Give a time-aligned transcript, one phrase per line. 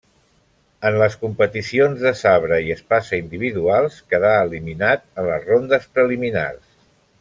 [0.89, 6.71] En les competicions de sabre i espasa individuals quedà eliminat en les rondes preliminars.